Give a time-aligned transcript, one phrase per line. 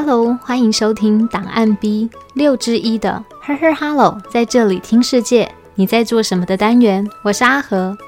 [0.00, 5.50] Hello，欢迎收听档案 B 六之一的 Her Her Hello，在这里听世界。
[5.74, 7.04] 你在做什么的单元？
[7.24, 7.98] 我是阿和。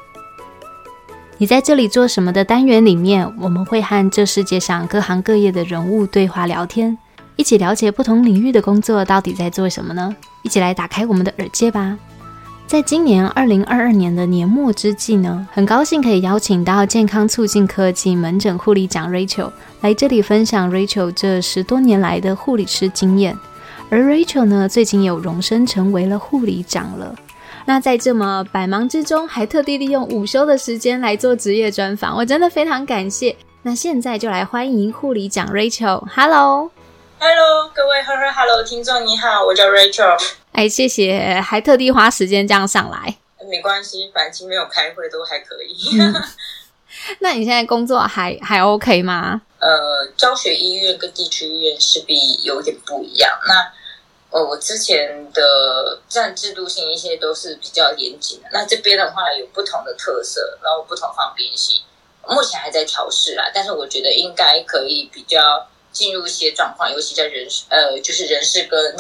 [1.37, 6.97] 你在这里做什么的单元里面，我们会和这世界上各行各业的人物对话聊天，
[7.35, 10.15] 一起了解不同领域的工作到底在做什么呢？
[10.43, 11.99] 一起来打开我们的耳界吧。
[12.71, 23.37] 在今年二零二二年的年末之际呢，很高兴可以邀请到健康促进科技门诊护理长 Rachel 来这里分享 Rachel 这十多年来的护理师经验。
[23.91, 27.17] 而 Rachel 呢，最近有荣升成为了护理长了。
[27.65, 33.35] 那在这么百忙之中，还特地利用午休的时间来做职业专访，我真的非常感谢。
[33.63, 36.71] 那现在就来欢迎护理长 Rachel，Hello。
[37.19, 40.17] Hello，各位呵呵 Hello 听众你好，我叫 Rachel。
[40.53, 43.17] 哎，谢谢，还特地花时间这样上来。
[43.49, 45.97] 没关系，反正没有开会都还可以。
[47.21, 49.43] 那你现在工作还还 OK 吗？
[49.59, 53.31] 呃，教学医院跟地区医院势必有点不一样。
[53.47, 53.73] 那
[54.31, 58.49] 呃，我之前的像制度性一些都是比较严谨的。
[58.53, 61.83] 那这边的话有不同的特色，然后不同方便性，
[62.29, 63.51] 目前还在调试啦。
[63.55, 65.67] 但是我觉得应该可以比较。
[65.93, 68.97] 进入一些状况，尤其在人事呃，就是人事跟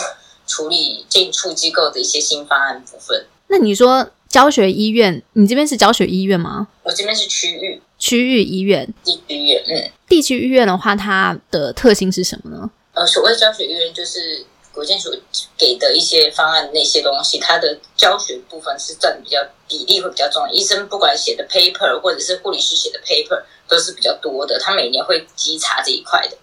[0.50, 3.24] 处理进出机构的一些新方案部分。
[3.46, 6.66] 那你说教学医院，你这边是教学医院吗？
[6.82, 9.64] 我这边是区域区域医院，地区医院。
[9.68, 12.68] 嗯，地区医院的话，它的特性是什么呢？
[12.94, 15.10] 呃，所谓教学医院，就是国建署
[15.56, 20.42] 给的一些方案那些东西，它的教学部分是占比较比例会比较重。
[20.50, 26.36] 医生不管写的 paper 或者是护理师写的 paper 都是比较多的，他每年会稽查这一块的。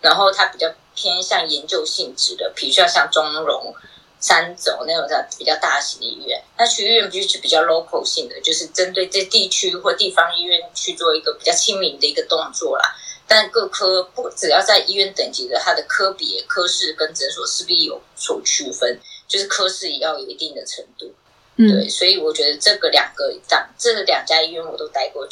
[0.00, 3.74] 然后他比较偏向研究性质的，比如说像中荣、
[4.20, 6.42] 三走那种的比较大型的医院。
[6.56, 12.94] 那区医院就是比较 local 性的，就是针对这地区或地方医院去做一个比较亲民的一个动作啦。
[13.26, 21.12] 但各科不只要在医院等级的，它的科别、科室跟诊所势必有所区分，就是科室也要有一定的程度。
[21.56, 25.26] 对，所以我觉得这个两个这这两家医院我都待过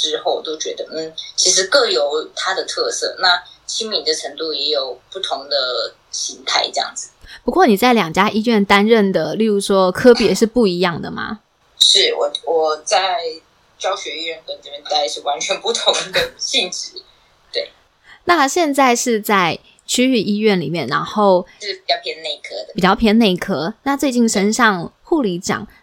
[0.00, 3.16] 之后，都觉得嗯，其实各有它的特色。
[3.18, 7.10] 那亲民的程度也有不同的形态，这样子。
[7.44, 11.40] 不过你在两家医院担任的，例如说科别是不一样的吗？
[11.80, 13.18] 是我我在
[13.78, 17.02] 教学医院跟这边待是完全不同的性质。
[17.52, 17.70] 对。
[18.24, 23.74] 那现在是在区域医院里面，然后是比较偏内科的，比较偏内科。
[23.82, 25.77] 那最近身上护理长，那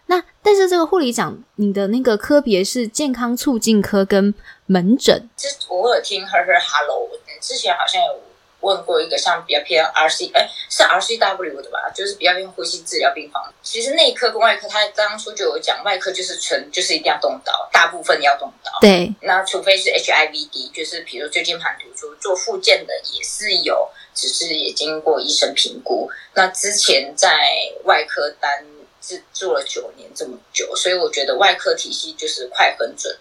[0.45, 4.31] 但是这个护理长，你的那个科别是健康促进科跟
[4.67, 5.27] 门诊。
[5.35, 7.09] 这我有听 her her hello。
[7.41, 8.21] 之前好像有
[8.61, 11.91] 问过一个像比较偏 R C，哎，是 R C W 的吧？
[11.93, 13.43] 就是比较偏呼吸治疗病房。
[13.63, 18.71] 其实内科跟外科，他当初就有讲，外科就是纯就是一定要动刀，大部分要动刀。
[18.81, 19.13] 对。
[19.21, 26.09] 那除非是 H I V D，就是比如椎间盘突出做复健的也是有，只是也经过医生评估。
[26.33, 27.37] 那之前在
[27.83, 28.65] 外科单
[29.05, 33.15] 是做了九年这么久，所以我觉得外科体系就是快很准。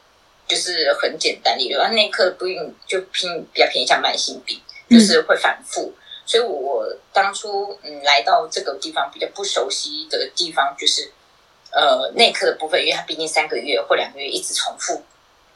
[0.47, 5.95] 就是很简单理论，而内科不用就偏比较偏向慢性病，就是会反复。
[6.27, 11.11] 所以我当初嗯来到这个地方比较不熟悉的地方，就是
[11.73, 15.03] 呃内科的部分，因为它毕竟三个月或两个月一直重复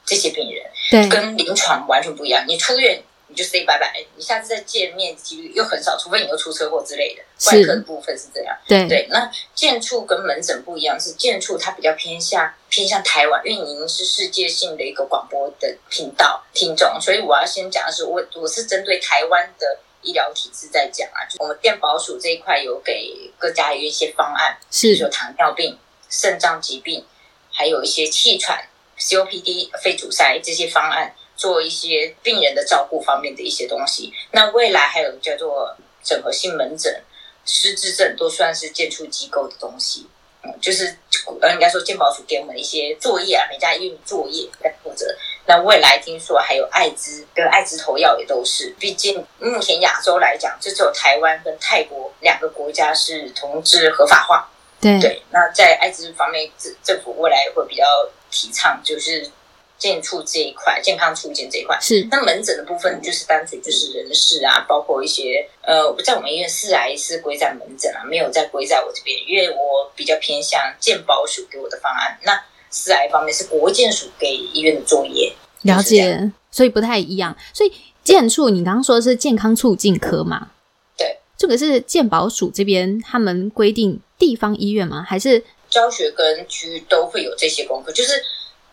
[0.07, 2.43] 这些病人，对，跟临床完全不一样。
[2.49, 3.03] 你出院。
[3.39, 7.23] 你就 say 拜拜，你下次再见面几率又很少，除非你又出车祸之类的。
[7.47, 9.07] 外科的部分是这样，对对。
[9.11, 21.23] 那健处跟门诊不一样，是健处它比较偏向偏向台湾，因为您是世界性的一个广播的频道听众，所以我要先讲的是，我我是针对台湾的医疗体制在讲啊。
[21.31, 25.79] 就我们电保署这一块有给各家有一些方案，是说糖尿病、
[26.11, 27.07] 肾脏疾病，
[27.53, 31.15] 还有一些气喘、COPD、肺阻塞这些方案。
[31.39, 37.01] 做一些病人的照顾方面的一些东西，那未来还有叫做整合性门诊、
[37.47, 40.09] 失智症，都算是建出机构的东西。
[40.43, 40.97] 嗯，就是
[41.41, 45.07] 呃，应该说健保署给我们一些作业啊，每家医院作业在负责。
[45.47, 54.51] 那未来听说还有艾滋跟艾滋投药也都是，毕竟目前亚洲来讲，就只有台湾跟泰国两个国家是同志合法化。
[54.81, 57.85] 对对，那在艾滋方面，政政府未来会比较
[58.29, 59.31] 提倡，就是。
[59.79, 62.07] 健促这一块，健康促进这一块是。
[62.11, 72.19] 那门诊的部分就是单纯就是人事啊，包括一些呃，在我们医院四癌是归在门诊啊，没有再归在我这边，因为我比较偏向健保署给我的方案。
[72.25, 75.33] 那四癌方面是国健署给医院的作业，
[75.63, 77.37] 了解，所以不太一样。
[77.55, 77.73] 所以
[78.03, 80.51] 健促，你刚刚说的是健康促进科嘛？
[80.97, 85.05] 对，这个是健保署这边他们规定地方医院吗？
[85.09, 87.93] 还是教学跟区都会有这些功课？
[87.93, 88.21] 就是。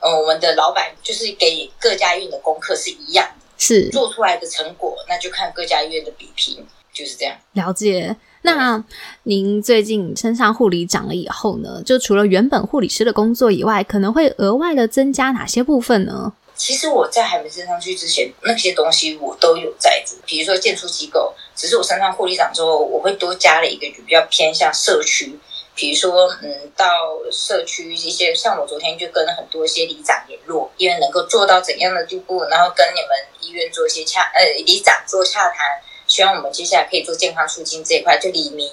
[0.05, 6.63] 呃，我们的老板就是给各家医院的功课是一样的，是做出来的成果，那就看各家医院的比拼，
[6.93, 7.35] 就是这样。
[7.53, 8.15] 了解。
[8.43, 8.83] 那
[9.23, 11.81] 您最近升上护理长了以后呢？
[11.83, 16.31] 就除了原本护理师的工作以外，可能会额外的增加哪些部分呢？
[16.55, 21.33] 其实我在还没升上去之前，那些东西我都有在做，比如说建筑机构。
[21.55, 25.35] 只是我升上护理长之后，我会多加了一个比较偏向社区，
[25.75, 33.09] 比如说嗯，到社区一些，像我昨天就跟很多一些里长联络，因为能够做到怎样的地步，然后跟你们
[33.41, 38.71] 医院做一些洽呃里长做洽谈，希望我们接下来可以做健康促进这一块，就李明，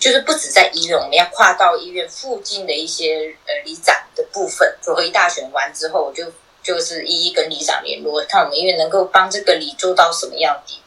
[0.00, 4.76] 就是不止在医院，我们要跨到医院附近的一些呃里长的部分。
[4.82, 6.24] 合一大选完之后，我就。
[6.66, 10.82] 就是一一跟里长联络，看我们医院能够帮这个里做到什么样的。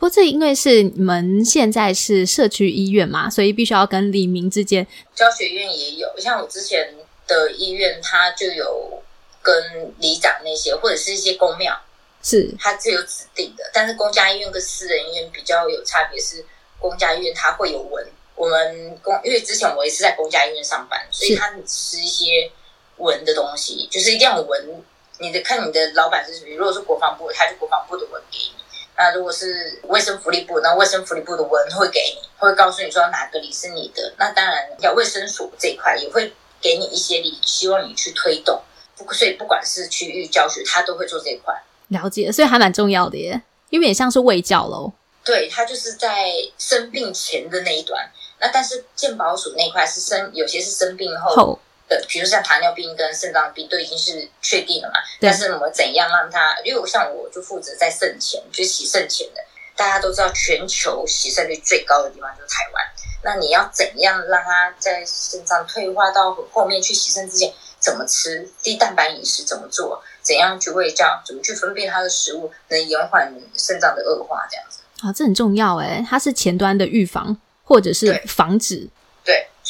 [0.00, 4.86] 不过这因为是你们现在是社区医院嘛，所以必须要跟李明之间。
[5.14, 6.94] 教学院也有，像我之前
[7.26, 9.02] 的医院，它就有
[9.42, 11.78] 跟里长那些，或者是一些公庙，
[12.22, 13.70] 是它是有指定的。
[13.74, 16.42] 但是公家医院跟私人医院比较有差别，是
[16.78, 18.02] 公家医院它会有文。
[18.34, 22.50] 我们公因为之前我也是在公家医院上班，所以他吃一些
[22.96, 24.82] 文的东西，就是一定要文。
[25.18, 26.56] 你的看你的老板是什么？
[26.56, 28.59] 如果是国防部，他就国防部的文给你；
[29.00, 34.12] 那如果是卫生福利部，那卫生福利部的文会给你，会告诉你说哪个里是你的。
[34.18, 36.30] 那当然，要卫生所这一块也会
[36.60, 38.60] 给你一些礼，希望你去推动。
[38.98, 41.54] 不，所以不管是区域教学，他都会做这一块。
[41.88, 44.92] 了解，所以还蛮重要的耶，因为也像是卫教喽。
[45.24, 48.06] 对他就是在生病前的那一段。
[48.38, 51.58] 那但是健保署那块是生，有些是生病后。
[51.90, 56.56] 的，比如像糖尿病跟肾脏病都已经是确定了嘛，但是我们怎样让它？
[56.64, 59.40] 因为像我就负责在肾前，就洗肾前的，
[59.76, 62.84] 大家都知道全球洗肾率最高的地方就是台湾。
[63.22, 69.42] 那你要怎样让它在肾脏退化到后面去洗肾之前，怎么吃低蛋白饮食？
[69.44, 70.02] 怎么做？
[70.22, 71.20] 怎样去喂教？
[71.26, 74.46] 怎么去分辨它的食物能延缓肾脏的恶化？
[74.50, 78.88] 这样子啊，这很重要哎，它是前端的预防或者是防止。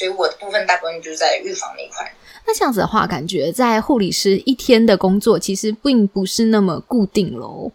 [0.00, 2.10] 对，所以我的部分大部分就是在预防那一块。
[2.46, 7.70] 那这样子的话，感觉在护理师一天的工作其实并不是那么固定喽。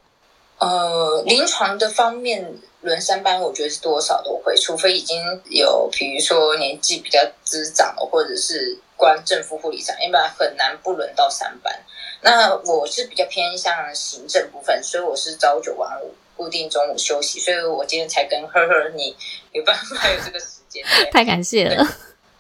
[0.58, 2.52] 呃，临床的方面
[2.82, 11.78] 轮三班，我觉得是多少都会，除非已经有，比如说年纪比较滋长了，或者是关政府护理长，一般很难不轮到三班。
[12.22, 19.16] 那我是比较偏向行政部分，所以我是朝九晚五，固定中午休息，所以我今天才跟呵呵你
[19.52, 21.86] 有办法有这个时间， 太感谢了。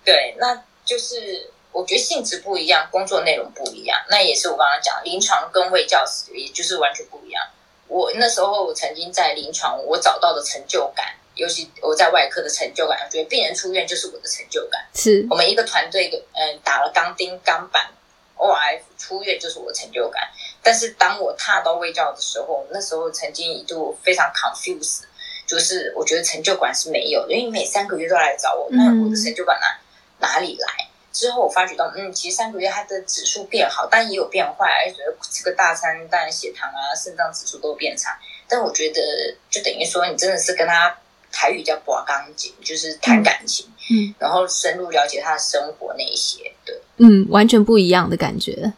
[0.06, 1.52] 对，那就是。
[1.76, 7.46] 我觉得性质不一样，工作内容不一样，那也是我刚刚讲，临床跟卫教师，也就是完全不一样。
[7.90, 14.86] 我那时候我曾经在临床，我找到的成就感，尤其我在外科的成就感，我觉得病人出院就是我的成就感。
[14.94, 17.92] 是我们一个团队的，嗯，打了钢钉、钢板
[18.38, 20.30] ，OF 出院就是我的成就感。
[20.64, 25.02] 但是当我踏到卫教的时候，那时候曾经一度非常 confused，
[25.46, 29.78] 就是我觉得成就感是没有，因为每三个月都来找我，那我的成就感哪
[30.26, 30.68] 哪里来？
[31.14, 34.98] 之后我发觉到，嗯，其实三个月它的指数变好，但也有变坏，而且
[35.32, 38.20] 这个大餐，当然血糖啊、肾脏指数都变差。
[38.50, 39.02] 但我觉得，
[39.50, 40.94] 就等于说，你真的是跟他
[41.32, 48.74] 台语叫拔钢筋，就是谈感情，嗯，然后深入了解他的生活那一些，对，嗯，完全不一样的感觉，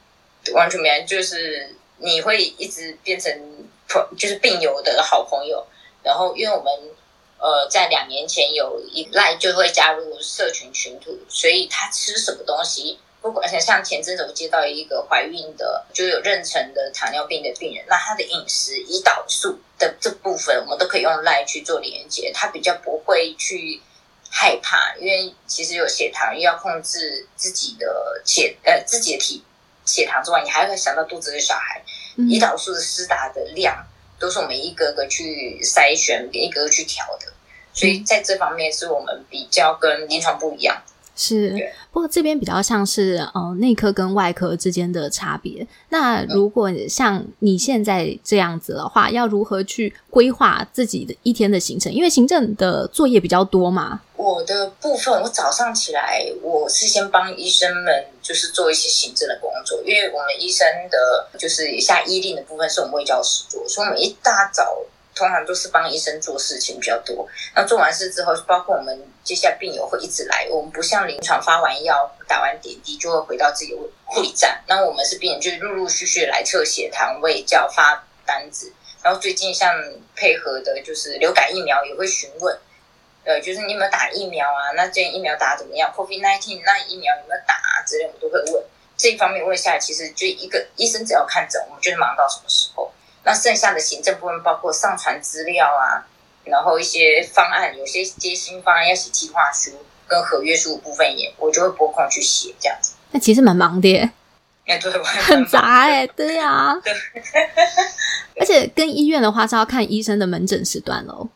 [0.54, 3.31] 完全没有，就是你会一直变成
[3.89, 5.66] 朋就是病友的好朋友，
[6.04, 6.71] 然后因为我们。
[7.39, 23.81] 呃，在两年前有一赖就会加入社群群组，所以他吃什么东西，不管像前阵子我接到一个怀孕的，就有妊娠的糖尿病的病人，那他的饮食胰岛素的这部分，我们都可以用赖去做连接，他比较不会去
[24.31, 29.44] 害怕，因为其实有血糖又要控制自己的血呃自己的体
[29.85, 31.83] 血糖之外，你还会想到肚子的小孩，
[32.17, 33.85] 胰岛素的施打的量。
[34.19, 37.31] 都是我们一个个去筛选，一个个去调的，
[37.74, 40.81] 所以在这方面是我们比较跟临床不一样。
[41.19, 41.50] 是，
[41.92, 45.66] 不过这边比较像是呃内科跟外科之间的差别。
[45.90, 51.92] 那如果像你现在这样子的话，要如何去规划自己的一天的行程？
[51.92, 54.00] 因为行政的作业比较多嘛。
[54.16, 64.83] 我的部分，我早上起来，我是先帮医生们就是做一些行政的工作，因为我们医生的就是以下医令的部分是我们卫教师做，所以我们一大早。
[65.15, 67.27] 通常都是帮医生做事情比较多。
[67.55, 70.47] 那做完事之后，包括我们接下来病友会一直来。
[70.47, 74.63] 我们不像临床发完药、打完点滴就会回到自己的护理站。
[74.67, 78.71] 那我们是病人，就陆陆续续来测血糖、喂教、发单子。
[79.01, 79.73] 然后最近像
[80.15, 82.55] 配合的就是流感疫苗也会询问，
[83.27, 84.71] 呃，就是你有没有打疫苗啊？
[84.77, 87.83] 那这疫苗打怎么样？Covid nineteen 那疫苗有没有打啊？
[87.85, 88.63] 之类我们都会问。
[88.95, 92.89] 这一方面问下来，其实就一个医生只要看诊，我们就能忙到什么时候。
[93.25, 96.07] 那剩下的行政部分包括上传资料啊，
[96.45, 99.71] 然后一些方案，有些接新方案要写计划书
[100.07, 102.93] 跟合约书部分也，我就会拨空去写这样子。
[103.11, 104.09] 那其实蛮忙的耶，
[104.65, 106.79] 哎，对，很杂哎，对呀。
[106.81, 106.93] 对。
[108.39, 111.27] 而且跟医院的话是要看医生的门诊时段喽。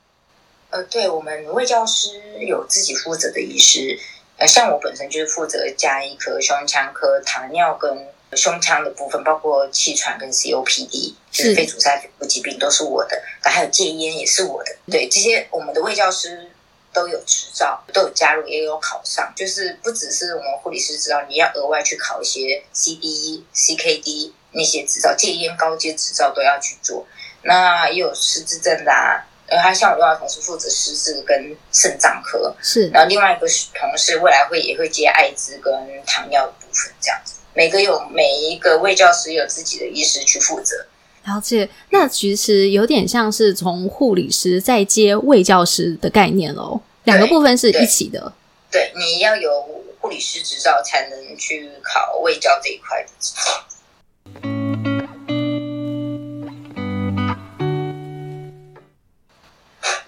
[0.71, 3.99] 呃，对我们卫教师有自己负责的医师，
[4.37, 14.73] 呃，像我本身就是负责加医科、胸腔科、糖尿跟胸腔的部分，包括气喘跟 COPD，就是肺阻塞肺部疾病都是我的，还有戒烟也是我的。
[14.89, 16.49] 对，这些我们的卫教师
[16.93, 27.05] 都有执照，都有加入，也有考上，就是不只是我们护理师执照，你要额外去考一些 CDE、CKD 那些执照，戒烟高阶执照都要去做。
[27.43, 28.91] 那也有失智症的。
[28.93, 29.27] 啊。
[29.51, 33.45] 呃，还像我另外同事负责失智跟肾脏科，是，然后另外一个
[33.77, 35.73] 同事未来会也会接艾滋跟
[36.05, 40.85] 糖尿的部分，这样子，每个有每一个卫教师有自己的医师去负责。
[41.25, 48.31] 了解，那其实有点像是从护理师再接卫教师的概念喽，两个部分是一起的。
[48.71, 49.61] 对，你要有
[49.99, 53.65] 护理师执照才能去考卫教这一块的执照。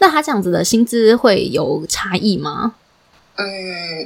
[0.04, 2.76] 那他这样子的薪资会有差异吗？
[3.38, 3.46] 嗯，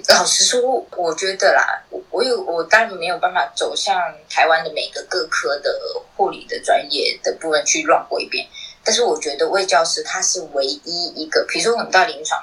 [0.09, 3.99] 老实说，我觉得啦，我有我当然没有办法走向
[4.29, 5.75] 台湾的每个各科的
[6.15, 8.45] 护理的专业的部分去乱过一遍。
[8.83, 12.39] 但是我觉得魏教师他是唯一一个，比如说我们到临床，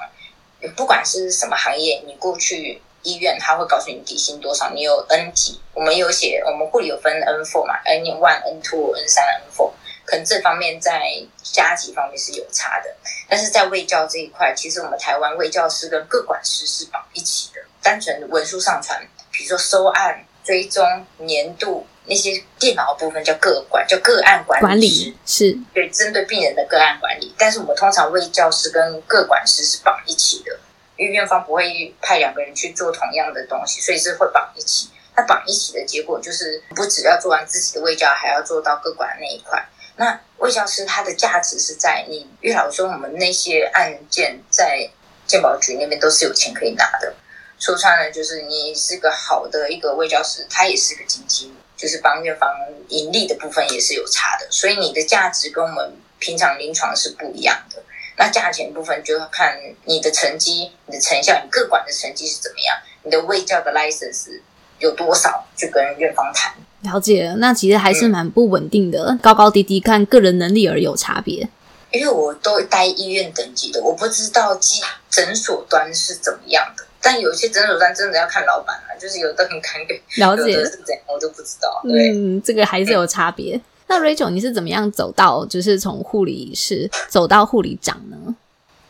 [0.75, 9.71] 不管是什么行业，你过去医院他会告诉你底薪多少，你有 N 级，我们有写，我们护理有分 N four 嘛，N one、N two、N 三、N four。
[10.05, 11.01] 可能这方面在
[11.41, 12.95] 加级方面是有差的，
[13.27, 17.61] 但是在卫教这一块，其实我们台湾卫教师跟各管师是绑一起的。
[17.81, 18.99] 单纯文书上传，
[19.31, 20.83] 比如说收案、追踪、
[21.17, 27.33] 年度那些电脑部分叫个管，叫个案管理是对针对病人的个案管理。
[27.37, 30.59] 但是我们通常卫教师跟各管师是绑一起的，
[30.97, 34.89] 因为院方不会派两个人去做同样的东西，所以是会绑一起。
[35.15, 39.65] 那绑一起的结果就是，不只要做完自己的卫教，还要做到各管那一块。
[39.97, 44.89] 那卫教师他的价值是在你，因为老说，我们那些案件在
[45.25, 47.15] 鉴宝局那边都是有钱可以拿的。
[47.57, 52.53] 说穿了，就是你是个好的一个卫教师，他也是个经济，就是帮院方
[52.89, 54.45] 盈利的部分也是有差的。
[54.51, 57.81] 所以你的价值跟我们平常临床是不一样的。
[58.17, 64.41] 那价钱部分就要看你的成绩、你的成效、你各管的成绩是怎么样，你的卫教的 license
[64.79, 66.53] 有多少，去跟院方谈。
[66.85, 71.47] 了解，那其实还是蛮不稳定的，高高低低，看个人能力而有差别。
[71.91, 76.83] 因为我都待医院等级的，我不知道机诊所端是怎么样的。
[77.01, 81.81] 但有些诊所端真的要看老板啊，就是有的很尴尬，了解是怎样，我都不知道。
[81.85, 83.59] 嗯，这个还是有差别。
[83.87, 88.35] 那 Rachel，你是怎么样走到就是从护理师走到护理长呢？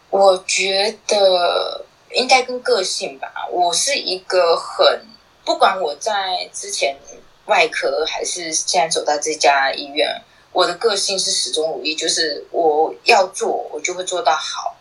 [0.09, 3.27] 我觉得应该跟个性吧。
[3.51, 5.01] 我是一个很
[5.43, 6.95] 不管我在之前。
[7.45, 10.21] 外科还是现在走到这家医院，
[10.51, 14.75] 我的个性是始终如一，就是我要做，我就会做到好。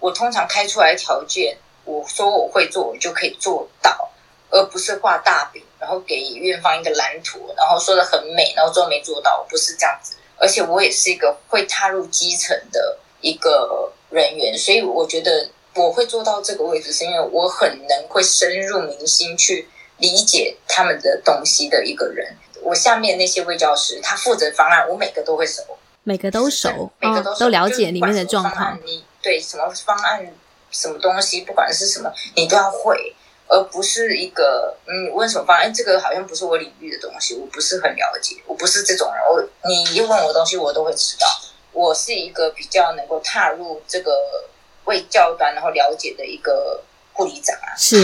[0.00, 4.10] 我通常开出来条件，我说我会做，我就可以做到，
[4.48, 9.44] 而不是画大饼，然后给院方一个蓝图，然后说的很美，然后最后没做到。
[9.50, 19.68] 不是这样子，而且我也是一个会踏入基层的一个人员，所以我觉得我会做到这个位置，是因为我很能会深入民心去。
[19.98, 25.62] 理解他们的东西的一个人，我下面那些卫教师，他负责方案，我每个都会熟，
[26.04, 28.78] 每个都熟，每个都都了解里面的状况。
[28.84, 30.26] 你对什么方案、
[30.70, 33.14] 什么东西，不管是什么，你都要会，
[33.48, 35.72] 而不是一个嗯，问什么方案？
[35.72, 39.22] 这个好像不是我领域的东西，我不是很了解，我不是这种人。
[39.28, 41.26] 我你一问我东西，我都会知道。
[41.72, 44.12] 我是一个比较能够踏入这个
[44.84, 47.98] 为教端，然后了解的一个护理长啊，是。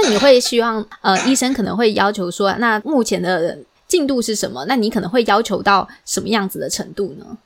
[0.00, 4.64] 那你会希望呃，医生可能会要求说，那目前的进度是什么？
[4.66, 7.36] 那你可能会要求到什么样子的程度呢？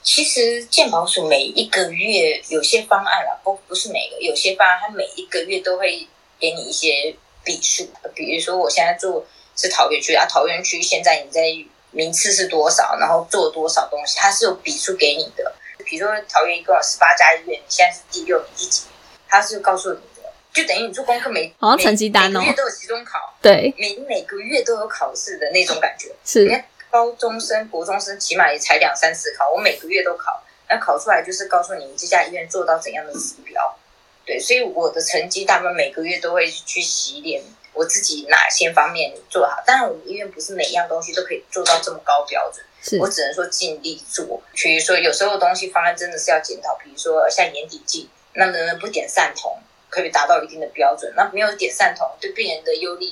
[0.00, 6.06] 其实健保署每一个月有些方案啊，不不是每个，有些方案它每一个月都会
[6.38, 11.42] 给你一些笔数，比如说我现在做是桃园区啊，桃园区现在你在
[11.90, 15.52] 名次是多少，然后做多少东西，它是有笔数给你的。
[15.84, 18.82] 比如说桃园一共有十八家医院，你现在是第六名、第几，
[19.26, 19.98] 它是告诉你。
[20.56, 26.10] 就等于你做功课每好像成绩单哦，每个月都有期中考，对，每每个月都有考试的那种感觉。
[26.24, 33.76] 是，你看高中生、国中生起码也才两三次考，我每个月都考，那考出来就是告诉你这家医院做到怎样的指标。
[34.24, 37.42] 对，所以我的成绩大部分每个月都会去洗脸，
[37.74, 39.62] 我自己哪些方面做好。
[39.66, 44.42] 当然，我们医院不是每一样东西都可以做到这么高标准，是我只能说尽力做。
[44.54, 49.52] 比如说有时候东西方案真的是要检讨，比如说像眼底镜，那能不能不点散瞳，
[49.96, 51.10] 可以达到一定的标准？
[51.16, 53.06] 那没有点散瞳，对病人的忧虑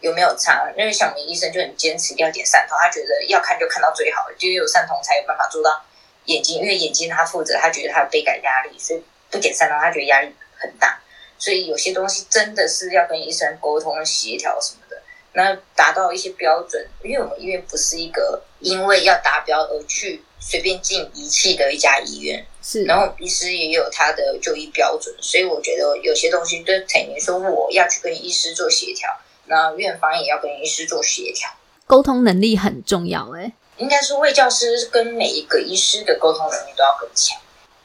[0.00, 0.70] 有没有差？
[0.76, 5.84] 因为小明医生就很坚持一定要点散瞳，他觉得要看就看到最好，就有散瞳才有办法做到
[6.26, 11.00] 眼睛，因为眼睛他负责，他觉得他有倍感压力，所以不点散瞳，他觉得压力很大。
[11.36, 16.86] 所以有些东西真的是要跟医生沟通协调什么的，那达到一些标准。
[17.02, 29.10] 因为我们医院不是一个因为要达标而去随便进仪器的一家医院，是，然后医师也有他的就医标准，所以我觉得有些东西就等于说我要去跟医师做协调，
[29.46, 31.50] 那院方也要跟医师做协调，
[31.84, 33.28] 沟通能力很重要。
[33.34, 37.36] 哎，应该是卫教师跟每一个医师的沟通能力都要更强。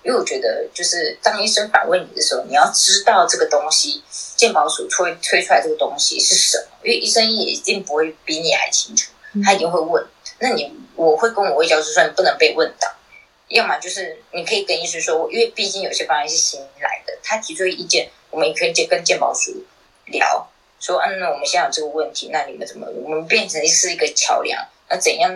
[0.04, 4.04] 因为我觉得，就是当医生反问你的时候，你要知道这个东西，
[4.36, 6.65] 健保署推推出来这个东西是什么。
[6.84, 9.10] 因为医生也一定不会比你还清楚，
[9.44, 10.06] 他一定会问。
[10.38, 12.88] 那你我会跟我卫教师说，你不能被问到。
[13.55, 19.63] 要么就是你可以跟医生说，因为毕竟有些方案是新来的，他提出意见，我们也可以跟健保署
[20.07, 20.45] 聊，
[20.79, 22.85] 说，嗯，那我们现在有这个问题，那你们怎么？
[23.03, 25.31] 我们变成是一个桥梁，那怎样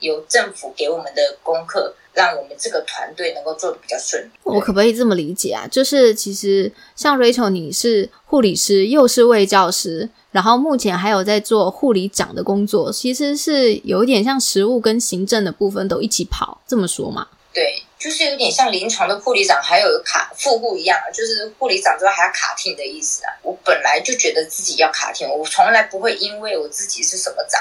[0.00, 1.94] 由政府给我们的功课？
[2.14, 4.28] 让我们这个团队能够做的比较顺。
[4.42, 5.68] 我可不可以这么理解啊？
[5.70, 17.28] 就是其实像 Rachel，你是护理师，又是卫教师，然后目前还有在做护理长的工作，其实是有一点像实务跟行政的部分都一起跑，这么说嘛？
[17.52, 23.32] 对，就是有点像临床的护理长，还有卡副护一样，就是护理长之后还要卡听的意思啊。
[23.42, 27.60] 我本来就觉得自己要卡听，我从来不会因为我自己是什么长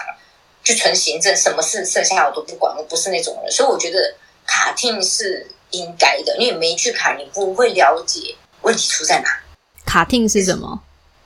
[0.64, 4.16] 就纯行政，什么事剩下我都不管，我不是那种人，所以我觉得。
[4.50, 9.30] 卡听是应该的，你没去卡，你不会了解问题出在哪。
[9.86, 10.82] 卡听是什么？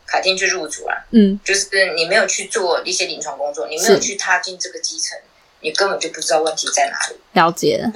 [0.08, 5.16] 卡听就入组了，嗯，就是你没有去做一些临床工作，你没有去踏进这个基层，
[5.60, 7.16] 你根本就不知道问题在哪里。
[7.34, 7.88] 了解，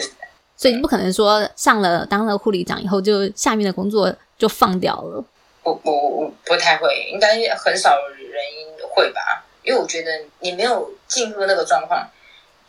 [0.57, 5.23] 所以你不可能说上了当了护理长以后，就下面的工作就放掉了。
[5.63, 9.43] 我我我不太会，应该很少人会吧？
[9.63, 12.07] 因为我觉得你没有进入那个状况，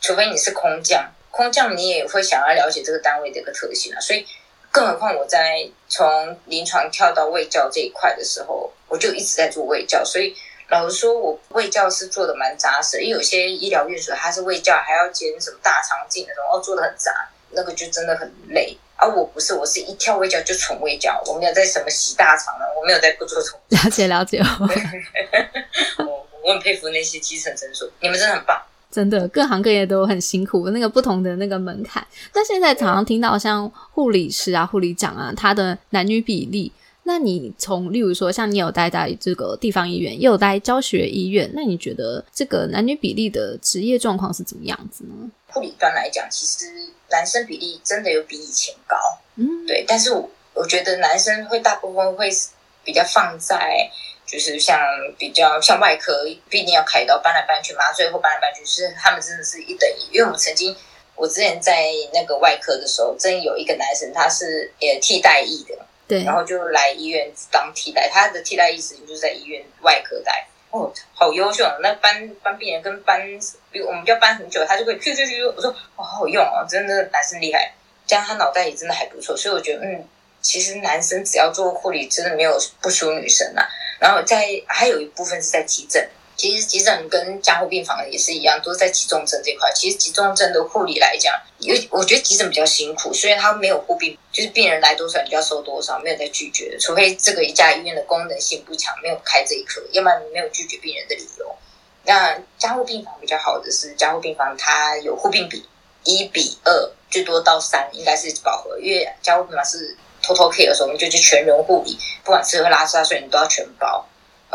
[0.01, 1.07] 除非你是空降。
[1.29, 4.25] 空降你也会想要了解这个单位的一个特性啊，所以
[4.71, 10.35] 更何况我在从临床跳到卫教这一块的时候，我就一直在做卫教，所以
[10.69, 13.01] 老实说，我卫教是做的蛮扎实。
[13.03, 18.77] 因为有些医疗院所它是卫教还要兼什么大肠镜那种，哦，做的很杂，那个就真的很累。
[18.99, 23.59] 而我不是，我是一跳卫教就纯卫教，我没有在什么洗大肠啊，我没有在不做重。
[23.69, 24.41] 了解了解，
[25.99, 28.59] 我我很佩服那些基层诊所，你们真的很棒。
[28.89, 32.05] 真的，各行各业都很辛苦，那个不同的那个门槛。
[32.33, 36.71] 那现在常常听到像护理师啊、护理长啊，他的男女比例。
[37.03, 45.13] 那你从例如说，像你有待在这个地方医院，也有待教学医院，那你觉得这个男女比例的职业状况是怎么样子呢？
[45.47, 46.65] 护理端来讲，其实
[47.09, 48.97] 男生比例真的有比以前高，
[49.35, 49.85] 嗯，对。
[49.87, 52.29] 但是我我觉得男生会大部分会
[52.83, 53.89] 比较放在。
[54.27, 54.77] 就是像
[55.17, 60.15] 比较像外科，不一定要开刀，搬来搬去麻醉或搬来搬去，是他们真的是一等一。
[60.15, 60.75] 因为我们曾经，
[61.15, 65.77] 我之前在那个外科的时候，真有一个男生，他是也替代役的，
[66.09, 68.09] 对，然后就来医院当替代。
[68.09, 70.45] 他的替代役时间就是在医院外科待，
[70.77, 71.63] 哦，好优秀。
[71.81, 73.21] 那搬搬病人跟搬，
[73.71, 75.53] 比我们要搬很久，他就会咻咻咻。
[75.55, 77.73] 我说哦，好好用哦，真的男生厉害，
[78.05, 79.35] 这样他脑袋也真的还不错。
[79.35, 80.07] 所以我觉得，嗯，
[80.41, 83.61] 其实男生只要做护理，真的没有不输女生呐。
[83.99, 89.71] 然后在还有一部分是在急诊，其实急诊跟加护病房也是一样，都是在急重症这块。
[89.73, 96.77] 其实急重症的护理来讲，因为我觉得急诊比较辛苦，虽然他没有护病，就是病人来多少你就要收多少，没有在拒绝。
[96.79, 101.55] 除非这个一家医院的功能性不强，没有开这一科，要不然你没有拒绝病人的理由。
[102.05, 105.65] 那加护病房比较好的是，加护病房它有护病比
[106.03, 109.97] 一比二，最多到三应该是饱和，因为加护病房是。
[110.19, 114.05] 偷偷 care 的时候，我们就去全人护理，不管吃喝拉撒睡，你都要全包，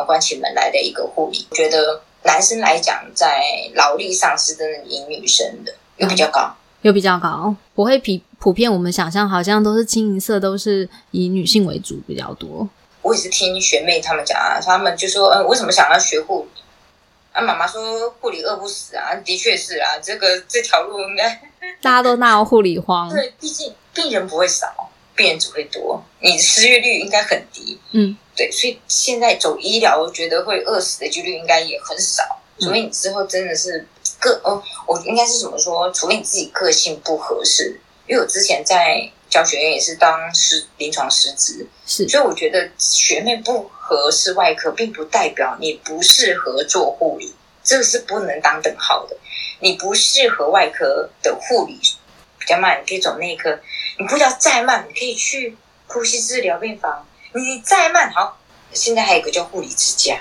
[0.07, 1.47] 关起门来的一个护理。
[1.51, 3.43] 我觉得男生来讲，在
[3.75, 12.69] 劳力上是真的赢女生的，又比较高，又比较高，不会比普遍我们想象好像都是清一色都是以女性为主比较多。
[13.03, 16.63] 我也是听学妹他们讲啊，他们就说，嗯，为什么想要学护理？
[17.33, 21.41] 啊，妈妈说护理饿不死啊，的确是啊，这个这条路应该
[21.83, 24.67] 大家都闹护理荒，对，毕竟病人不会少。
[25.15, 27.79] 病人只会多，你的失业率应该很低。
[27.91, 32.23] 嗯，对，所以现在走医疗，我觉得会饿死的几率应该也很少。
[32.61, 33.87] 除非你之后真的是
[34.21, 35.91] 个哦，我应该是怎么说？
[35.93, 37.81] 除非你自己个性不合适。
[38.07, 47.33] 因为我之前在教学院也是当师临床师资，是，所以我觉得学妹不合适外科，并不代表你不适合做护理。
[47.63, 49.17] 这个是不能当等号的。
[49.61, 51.81] 你不适合外科的护理
[52.39, 53.57] 比较慢，你可以走内科。
[53.99, 57.07] 你不要再慢，你可以去呼吸治疗病房。
[57.35, 58.39] 你再慢好，
[58.73, 60.19] 现在还有一个叫护理之家，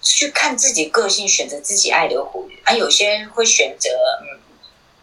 [0.00, 2.58] 去看自己个性，选择自己爱的护理。
[2.64, 3.90] 啊，有些会选择
[4.22, 4.38] 嗯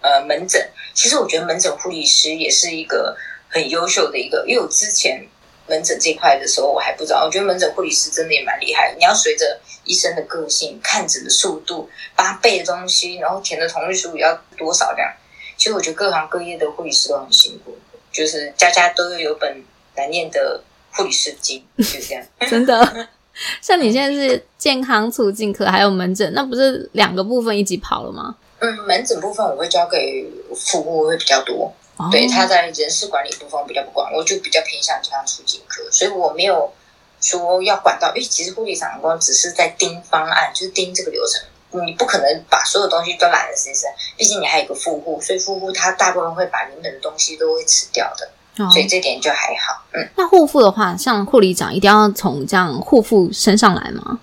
[0.02, 0.70] 呃门诊。
[0.94, 3.16] 其实我觉得门诊护理师也是一个
[3.48, 5.26] 很优秀的一个，因为我之前
[5.68, 8.94] 门诊这块的时候我还不知道，我觉得门诊护理师真的也蛮厉害。
[8.98, 15.10] 你要随着医生的个性，看诊的速度，八背的东西，然后填的同意书要多少量。
[15.56, 17.78] 其实我觉得各行各业的护理师都很辛苦，
[18.12, 19.64] 就是家家都有本
[19.96, 22.24] 难念的护理师经，就这样。
[22.50, 23.08] 真的，
[23.62, 28.36] 像你现在是健康促进科，还有门诊，那不是两个部分一起跑了吗？
[28.60, 31.72] 嗯，门诊部分我会交给服务会比较多，
[32.12, 36.70] 对他在人事管理部分比较不管，我就比较偏向健康促进科，所以我没有
[37.22, 38.10] 说要管到。
[38.10, 43.90] 因为其实护理长工只是在盯方案，就是盯这个流程，你不可能把所有东西都揽在身上。
[44.18, 48.30] 毕竟你还有个副护，所以副护他大部分会把原本的东西都会吃掉的，
[48.72, 49.86] 所以这点就还好。
[49.94, 54.20] 嗯，那护肤的话，像护理长一定要从这样护肤升上来吗？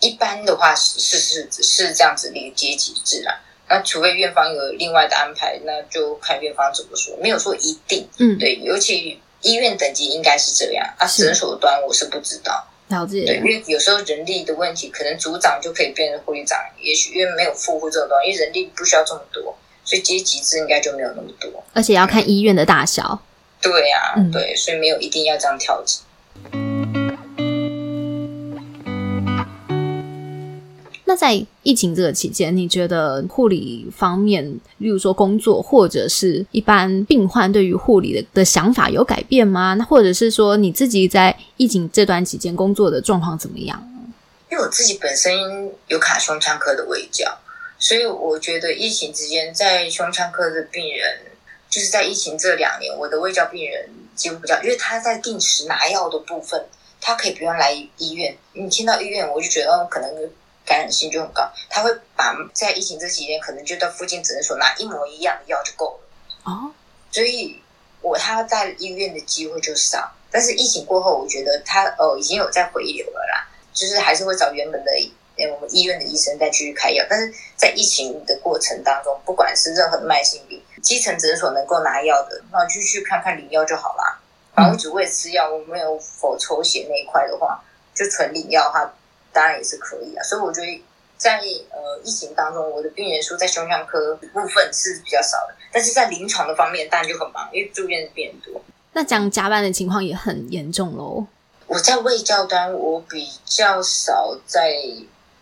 [0.00, 3.40] 一般的话是是是是这样子的一个阶级制啦。
[3.68, 8.06] 那除非院方有另外的安排，那就看院方怎么说，没有说一定。
[8.18, 12.66] 嗯，对，尤其医院等级应该是这样啊，诊所端我是不知道。
[12.88, 13.24] 了解。
[13.24, 21.48] 对，因为有时候人力的问题，可能组长就可以变成护理长，也许因为没有副护这种东西，因为人力不需要这么多，所以阶级制应该就没有那么多。
[21.72, 23.22] 而且要看医院的大小。
[23.62, 26.02] 对呀，对，所以没有一定要这样调整。
[31.04, 34.42] 那在疫情这个期间，你觉得护理方面，
[34.78, 39.74] 例如说工作或者是一般病患对于护理的的想法有改变吗？
[39.74, 43.86] 那或者是说你自己在疫情这段期间工作的状况怎么样？
[44.50, 47.38] 因为我自己本身有卡胸腔科的围教，
[47.78, 51.18] 所以我觉得疫情之间在胸腔科的病人，
[51.72, 56.68] 就是在疫情这两年，我的胃教病人几乎不叫，因为他在定时拿药的部分，
[57.00, 58.36] 他可以不用来医院。
[58.52, 60.30] 你听到医院，我就觉得可能。
[60.64, 66.52] 感染性就很高，他会把在疫情这几天，可能就到附近诊所拿一模一样的药就够了。
[66.52, 66.70] 哦，
[67.10, 67.60] 所以
[68.00, 70.08] 我他在医院的机会就少。
[70.30, 74.92] 但是疫情过后，我觉得他哦已经有在回流了啦，就是还是会找原本的
[75.52, 77.04] 我们医院的医生再继续开药。
[77.10, 84.20] 但是在疫情的过程当中，不管是任何的慢性病，基层诊所能够拿药的，那就去看看领药就好啦。
[84.54, 87.64] 然后只为吃药，我没有否抽血那一块的话，
[87.94, 88.92] 就纯领药的话。
[89.34, 90.84] 当然也是可以啊，所以我觉得
[91.16, 91.38] 在
[91.70, 98.62] 呃疫情当中，我的病人数在胸腔科部分是比较少的，但是在临床的方面当然就很忙，因为住院的病人多。
[98.92, 101.24] 那讲加班的情况也很严重喽。
[101.66, 104.76] 我在卫教端，我比较少在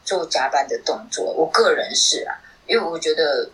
[0.05, 3.51] 做加班的动作，我个人是啊，因为我觉得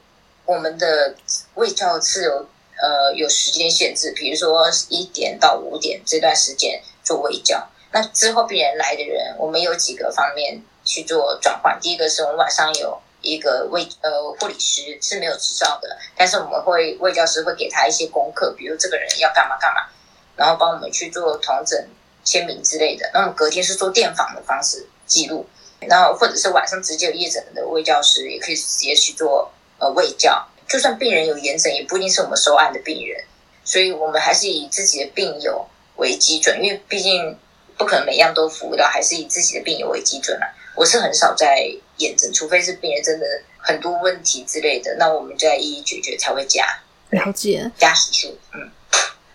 [0.46, 1.14] 我们的
[1.54, 2.48] 卫教是有
[2.80, 7.68] 呃有时间限制，比如说一点到五点这段时间做卫教。
[7.92, 11.78] 那之后病人来的人，我们有几个方面去做转换。
[11.80, 19.80] 第一个是我们晚上有一个卫呃护理师是没有执照的，但是我们会卫教师会给他一些功课，比如这个人要干嘛干嘛，
[20.37, 21.88] 然后帮我们去做同诊
[22.22, 23.11] 签名之类的。
[23.14, 25.46] 那么隔天是做电访的方式记录，
[25.80, 30.46] 然后或者是晚上直接有夜诊的卫教师也可以直接去做呃卫教。
[30.68, 33.24] 就算病人有炎症，也不一定是我们收案的病人，
[33.64, 37.36] 所以我们还是以自己的病友为基准，因为毕竟。
[37.78, 40.48] 不可能每样都服务到，还是以自己的病友为基准啊。
[40.74, 43.26] 我是很少在验证，除非是病人真的
[43.58, 46.64] 很多问题之类的，那我们就要一一解决才会加。
[47.10, 48.70] 了解加时数，嗯。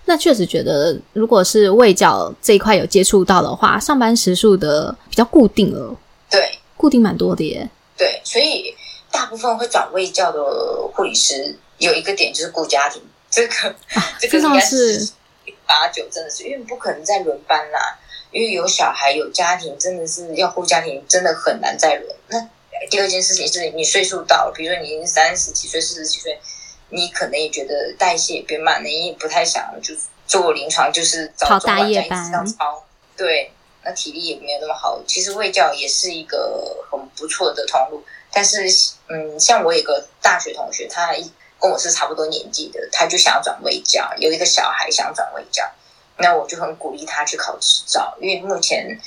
[0.05, 5.95] 那确实觉得，如果是胃教这一块有接触到的话，上班时数的比较固定了。
[6.27, 7.69] 对，固定蛮多的耶。
[7.95, 8.75] 对，所以
[9.11, 10.41] 大部分会转卫教的
[10.93, 13.75] 护理师有一个点就是顾家庭，这个
[14.19, 15.11] 这个应该是
[15.65, 17.97] 八九，真的是因为不可能再轮班啦。
[18.31, 22.15] 因为有小孩有家庭，真的是要顾家庭，真的很难再轮。
[22.29, 22.39] 那
[22.89, 26.39] 第二件事情是你岁数到了，比如说你已经三十几岁、四十几岁，
[26.89, 29.93] 你可能也觉得代谢变慢了，你也不太想就
[30.25, 32.85] 做临床，就是早中晚这样操。
[33.17, 33.51] 对，
[33.83, 35.01] 那体力也没有那么好。
[35.05, 38.65] 其实卫教也是一个很不错的通路，但是
[39.07, 41.13] 嗯，像我有个大学同学，他
[41.59, 45.69] 跟我是差不多年纪的，他就想要转卫教，有一个小孩想转卫教。
[46.17, 48.99] 那我就很鼓励他去考执照，因为目前，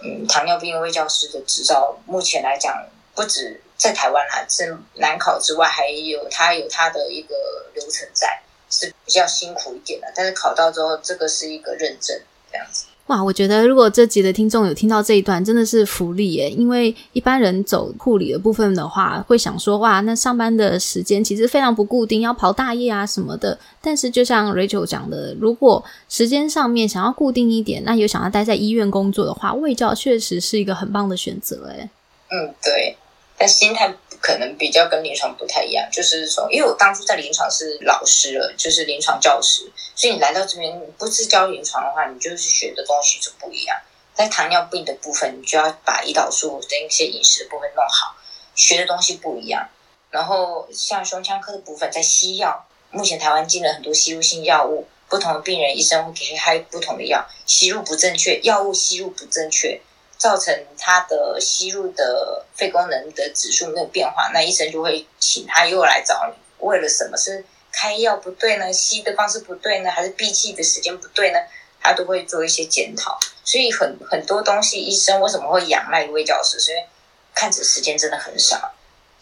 [0.00, 2.84] 嗯，糖尿病卫教师的执照目前来讲，
[3.14, 7.34] 不止在台湾啦，是难考之外，还有他有他的一个
[7.74, 10.12] 流程在，是比较辛苦一点的。
[10.16, 12.86] 但是考到之后，这个是一个认证，这样子。
[13.12, 16.48] 哇，我觉得如果这集的听众有听到这一段，真的是福利耶！
[16.48, 23.58] 因为一般人走护理的部分的话，会想说哇，那上班的时间其实非常不固定，要跑大夜啊什么的。
[23.82, 31.90] 但是就像 Rachel 讲的，如果时间上面想要固定一点，那有想要待在医院工作的话，卫教确实是一个很棒的选择哎。
[32.30, 32.96] 嗯，对，
[33.36, 33.94] 但心态。
[34.22, 43.76] 可能比较跟临床不太一样，就是从因为我当初在临床是老师了，就是临床教师，所以你来到这边不是教临床的话，你就是学的东西就不一样。
[44.14, 48.14] 在糖尿病的部分，你就要把胰岛素的一些饮食的部分弄好，
[48.54, 49.68] 学的东西不一样。
[50.10, 59.80] 然后像胸腔科的部分，在西药，目前台湾进了很多吸入性药物，不同的病人医生会给开不同的药，吸入不正确，药物吸入不正确。
[60.22, 68.72] 造成他的吸入的肺功能的指数没有变化，那医生就会请他又来找你，为了什么是开药不对呢？
[68.72, 69.90] 吸的方式不对呢？
[69.90, 71.40] 还是闭气的时间不对呢？
[71.80, 73.18] 他都会做一些检讨。
[73.42, 76.56] 所以很很多东西，医生为什么会仰赖一位教师？
[76.70, 76.86] 因为
[77.34, 78.72] 看诊时间真的很少，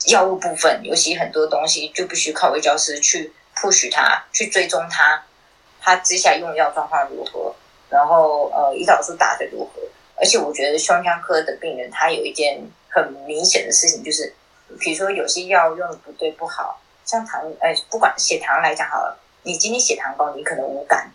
[0.05, 5.25] 药物部分尤其很多东西就必须靠微教师去 push 他，去追踪他，
[5.81, 7.55] 他接下来用药状况如何，
[7.89, 9.81] 然后呃胰岛素打的如何。
[10.21, 14.33] 而且我觉得胸腔科的病人，他有一件很明显的事情，就是，
[14.79, 21.11] 比如说有些药用的不对不好，像糖，哎，不管血糖来讲好了，你今天血糖高，你可能无感，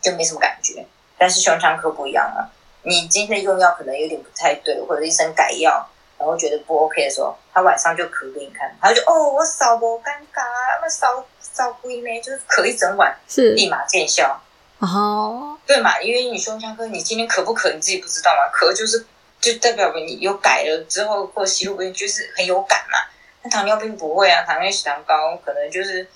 [0.00, 0.86] 就没什么感觉。
[1.18, 2.48] 但是胸腔科不一样啊，
[2.82, 5.86] 你今天用药可能有点不太对，或者医生改药，
[6.18, 10.42] 然后觉得不 OK 的时候，他晚上就咳给你看，他就哦，我少不尴尬，
[10.80, 14.40] 那扫扫归没，就是咳一整晚，是立马见效。
[14.78, 16.00] 哦，对嘛？
[16.00, 18.52] 因为你胸腔科，你今天咳不咳，你自己不知道嘛？
[18.52, 19.04] 咳就是
[19.40, 22.98] 就代表你有改了之后，或吸入不就是很有感嘛。
[23.42, 26.06] 那糖尿病不会啊，糖尿病血糖高，可能就是，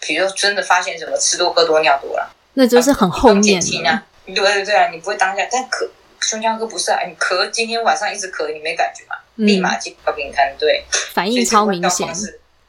[0.00, 4.04] 比如真的发现什么吃多喝多尿多了，那就是很后面啊。
[4.26, 5.88] 对对对啊，你不会当下，但咳
[6.20, 9.16] 胸腔科不是啊，你咳今天晚上一直咳，你没感觉嘛？
[9.34, 12.08] 立马就要给你看，对，反应超明显。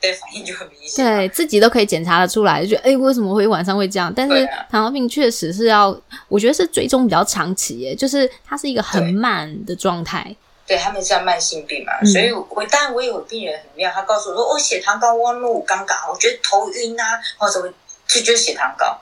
[0.06, 1.04] 对，反应就很明显。
[1.04, 4.14] 对自己都可以检查的出来，就觉得哎，为什么会晚上会这样？
[4.16, 10.36] 但是糖尿病确实是要，我觉得是追踪比较长期，耶，就是它是一个很慢的状态。
[10.68, 17.62] 对他们是慢性病嘛，所以我当然我有病人很妙，他告诉我说，我血糖高，我五刚刚，我觉得头晕啊，或者
[18.08, 19.00] 就觉得血糖高。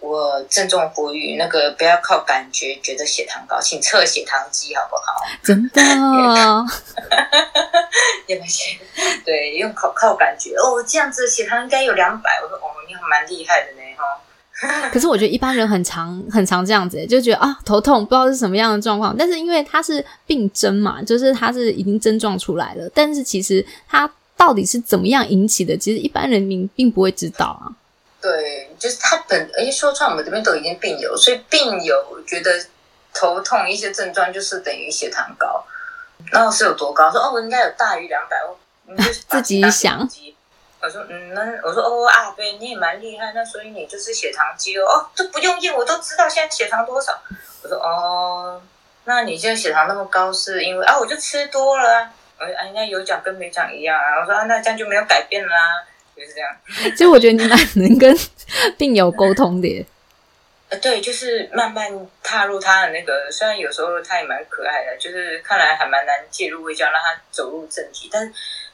[0.00, 5.02] 我郑重呼吁，那个不要靠感觉觉得血糖高，请测血糖机好不好？
[5.42, 5.82] 真的，
[8.26, 8.46] 也没有？
[9.24, 12.40] 对，用靠靠感觉哦，这样子血糖应该有两百。
[12.42, 14.04] 我说哦，你蛮厉害的呢，哈。
[14.90, 19.16] 可是我觉得一般人很常很常这样子，就觉得啊头痛，不知道是什么样的状况。
[19.16, 27.70] 但是因为它是病症嘛，就是它是已经症状出来了，但是其实它到底是怎么样引起的，其实一般人民并不会知道啊。
[28.28, 32.50] 对，就是他本，而且说穿我们这边都已经病友，所以病友觉得
[33.14, 35.64] 头痛一些症状就是等于血糖高，
[36.30, 37.10] 然后是有多高？
[37.10, 38.36] 说哦，我应该有大于两百，
[38.84, 40.06] 你就 自己想。
[40.80, 47.18] 我说嗯，那我说哦啊，对，你也蛮厉害，那所以你就是血糖机哦，哦，这不用验我都知道现在血糖多少。
[47.62, 48.60] 我说哦，
[49.04, 54.20] 那你现在血糖那么高是因为啊，我就吃多了啊，我说啊，人家有讲跟没讲一样啊。
[54.20, 55.56] 我说啊，那这样就没有改变啦。
[56.18, 56.50] 就是这样，
[56.90, 58.16] 其实我觉得你蛮能跟
[58.76, 59.86] 病友沟通的。
[60.70, 61.90] 呃，对，就是慢慢
[62.22, 68.10] 踏入他的那个，虽然有时候他也蛮可爱的，就是看来还蛮难介入微教，让他走入正题。
[68.12, 68.32] 但是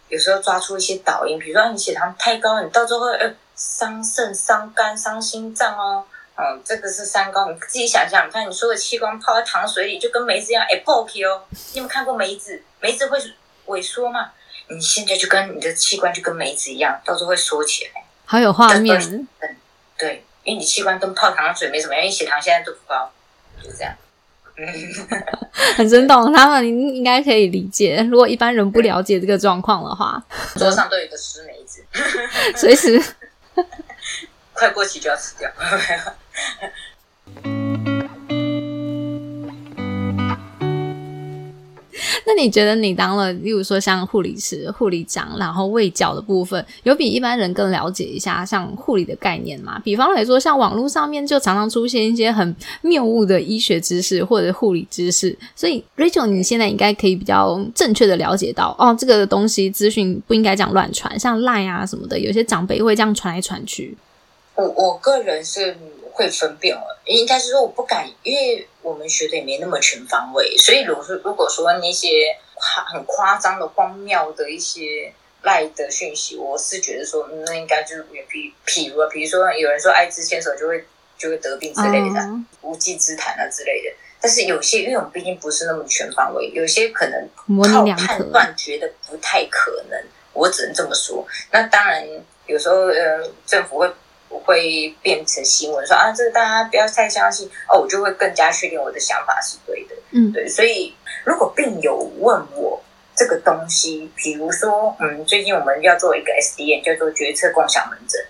[0.08, 6.04] 有时候抓出一些导因，比如说你血糖太高，你到最后呃伤肾、伤肝、伤心脏哦。
[6.36, 11.44] 嗯，这个是三高，你自己想想，你看你说的器官泡在糖水里，就跟梅子一样，哎，爆皮哦。
[11.50, 12.60] 你有没有看过梅子？
[12.80, 13.16] 梅子会
[13.66, 14.32] 萎缩吗？
[14.68, 18.98] 你现在就跟你的器官就跟梅子一样，到时候会缩起来，好有画面。
[19.40, 19.56] 嗯，
[19.98, 23.10] 对，因为你器官跟泡糖水没什么，因为血糖现在都不高，
[23.62, 23.94] 就这样。
[24.56, 24.64] 嗯，
[25.76, 28.06] 很生动，他们应该可以理解。
[28.10, 30.24] 如果一般人不了解这个状况的话，
[30.56, 31.84] 桌上都有一个湿梅子，
[32.56, 33.02] 随时
[34.54, 35.50] 快过期就要吃掉。
[42.36, 49.80] 你觉得你当了，例如说像护理师、护理长，然后卫教的部分，有比一般人更了解一下像护理的概念吗？
[49.84, 63.96] 比方来说，像网络上面就常常出现一些很谬误的医学知识或者护理知识，所以 Rachel，你现在应该可以比较正确的了解到，哦，这个东西资讯不应该这样乱传，像赖啊什么的，有些长辈会这样传来传去。
[64.54, 65.76] 我我个人是。
[66.16, 80.84] 会分辨，应该是说我不敢，因为我们学的也没那么全方位，所以如果说如果说那些夸很夸张的荒谬的一些赖的讯息，我是觉得说那应该就是比譬如啊，比如说有人说艾滋牵手就会
[81.18, 87.84] 就会得病之类的无稽之谈啊之类的，但是有些，因为我们毕竟不是那么全方位，有些可能靠。
[87.96, 89.98] 判断觉得不太可能，
[90.32, 91.26] 我只能这么说。
[91.50, 92.06] 那当然，
[92.46, 93.90] 有时候呃，政府会
[94.44, 99.94] 会变成新闻说啊，这个大家不要太相信哦，我就会更加确定我的想法是对的。
[100.10, 100.32] 嗯。
[100.32, 102.82] 对，所以如果病友问我
[103.16, 108.20] 这个东西，比如说，嗯，最近我们要做一个 SDN，叫做决策共享门诊，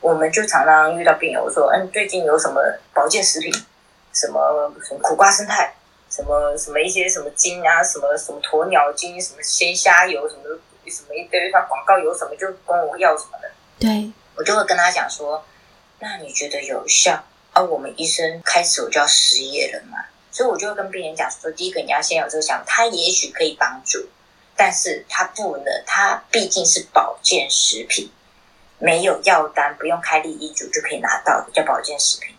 [0.00, 2.60] 我们就常常遇到病友说，嗯，最近有什么
[2.94, 3.52] 保健食品，
[4.12, 5.74] 什么什么苦瓜生态，
[6.08, 10.42] 什么什么一些什么精啊，什么什么鸵鸟精，什么鲜虾油，什么
[10.86, 15.44] 什么一堆，他广告有什么就跟我要什么的，对，我就会跟他讲说，
[16.00, 17.22] 那你觉得有效？
[17.52, 19.98] 啊，我们医生开始我就要失业了嘛，
[20.30, 24.08] 所以我就会跟病人讲说，第一个你要先有这个想法，它也许可以帮助，
[24.56, 28.10] 但是他不能，他毕竟是保健食品，
[28.78, 32.34] 没有药单，不用开立医嘱就可以拿到的，叫保健食品。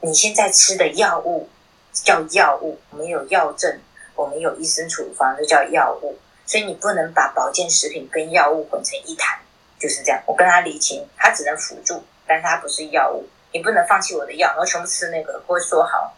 [0.00, 1.48] 你现在吃的药物
[1.92, 3.80] 叫药物，我们有药证，
[4.14, 9.38] 我们有医生处方，就叫药物，所以你不能把保健食品跟药物混成一谈。
[9.78, 13.26] 就是这样，我跟他理清，他只能辅助，但是它不是药物。
[13.52, 16.14] 你不能放弃我的药，然后全部吃那个，或者说好，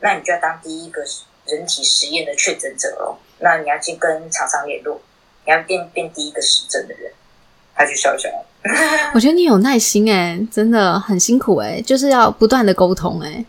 [0.00, 1.02] 那你就要当第一个
[1.46, 3.16] 人体实验的确诊者喽。
[3.38, 5.00] 那你要去跟厂商联络，
[5.46, 7.10] 你要变变第一个实证的人。
[7.78, 8.30] 他就笑笑，
[9.12, 13.44] 我觉得你有耐心哎、真的很辛苦哎、就是要不断的沟通哎、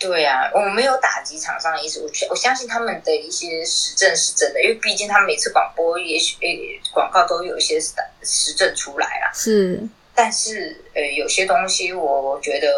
[0.00, 7.92] 对啊，我没有打击厂商的意思，我相我相信他们的一些实证是真的，因为毕竟他们每次广播也许诶广告都有一些实
[8.24, 9.30] 实证出来啦。
[9.32, 9.80] 是，
[10.14, 12.68] 但是呃，有些东西我觉得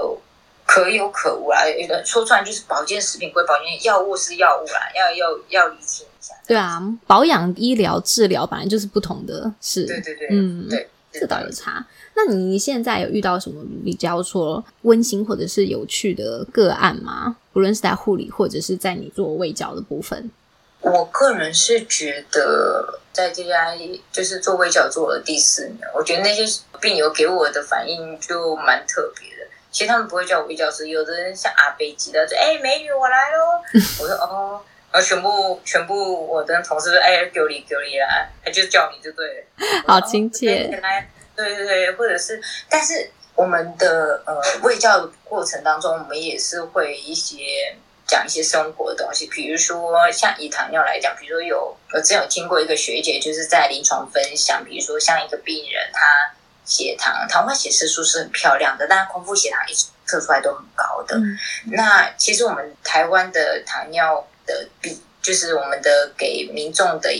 [0.64, 1.66] 可有可无啦。
[1.68, 6.34] 有的说穿就是保健食品归保健，药物是药物啦，要要要理清一下。
[6.46, 11.86] 对啊，保养、医疗、治疗本来就是不同的，是，对对对，嗯对，这倒有差。
[12.14, 17.36] 那你现在有遇到什么比较说温馨或者是有趣的个案吗？
[17.52, 20.30] 不论是在护理或者是在你做胃教的部分，
[20.80, 23.74] 我个人是觉得，在这家
[24.12, 26.42] 就是做微教做了第四年，我觉得那些
[26.78, 29.50] 病友给我的反应就蛮特别的。
[29.70, 33.62] 其实他们不会叫我微教师，有的人像阿贝吉的，就哎、美女我来喽，
[34.00, 34.60] 我说哦，
[34.92, 39.44] 然后全部全部我的同事说哎给我理给我理啦，他就叫你就对了，
[39.86, 40.68] 好亲切
[41.34, 47.74] 对对对，或者是，但是我们的呃卫教的过程当中，我们也是会一些
[48.06, 56.00] 讲一些生活的东西，比如说像以糖尿来讲，比如说有我之前有听过一个学姐就是在临床分享，比如说像一个病人他
[56.64, 61.16] 血糖糖化血色素是很漂亮的，但是空腹血糖一直测出来都很高的。
[61.16, 61.38] 嗯
[61.72, 67.10] 那其实我们台湾的糖尿的比，就是我们的给民众的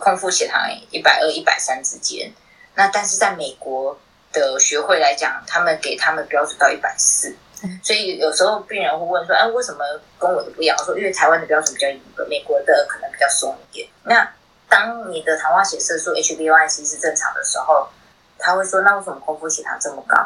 [0.00, 2.32] 空腹血糖一百二、一百三之间。
[2.74, 3.98] 那但是在美国
[4.32, 7.36] 的学会来讲，他们给他们标准到一百四嗯，
[7.82, 9.78] 所以有时候病人会问说：“哎，为什么
[10.18, 14.30] 跟我的不一样？”我说：“因为台湾的标准比较严格，美国的可能比较松一点。”那
[14.68, 17.88] 当你的糖化血色素 HbA1c 是正常的时候，
[18.38, 20.16] 他会说：“那为什么空腹血糖这么高？”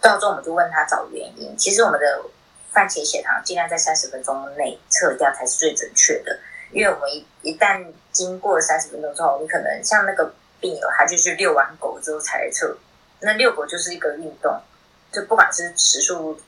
[0.00, 1.56] 到时候我们就问他找原因。
[1.56, 2.22] 其实我们的
[2.70, 6.38] 饭前血糖尽量在三十分钟内测掉才是最准确的，
[6.70, 7.10] 因为我们
[7.42, 12.76] 一旦经过三十分钟之后，你可能像那个病友，他就是遛完狗之后才测。
[13.20, 14.60] 那遛狗就是一个运动，
[15.10, 16.40] 就不管是时数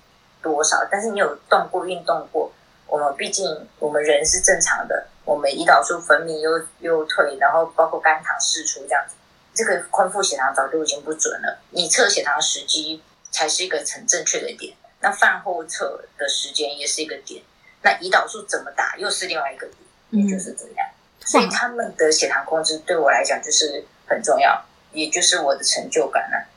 [0.42, 2.50] 多少，但是你有动过、运动过，
[2.86, 3.46] 我们毕竟
[3.78, 9.14] 我们人是正常的，我们胰岛素分泌又又退，然后包括肝糖释出这样子，
[9.54, 11.58] 这个空腹血糖早就已经不准了。
[11.70, 17.42] 你测血糖时机才是一个很正确的点，那饭后测的时间也是一个点，
[17.82, 20.88] 那胰岛素怎么打又是另外一个点，也就是这样。
[21.22, 26.48] 所以他们的血糖控制对我来讲就是很重要，也就是我的成就感了、